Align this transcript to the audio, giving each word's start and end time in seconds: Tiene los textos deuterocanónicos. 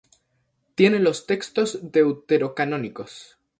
Tiene 0.73 0.97
los 0.97 1.27
textos 1.27 1.91
deuterocanónicos. 1.91 3.37